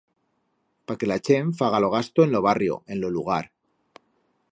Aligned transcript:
Pa 0.91 0.95
que 1.01 1.09
la 1.11 1.17
chent 1.27 1.51
faga 1.59 1.81
lo 1.85 1.91
gasto 1.97 2.25
en 2.29 2.33
lo 2.37 2.41
barrio, 2.47 2.79
en 2.95 3.01
lo 3.05 3.13
lugar. 3.19 3.51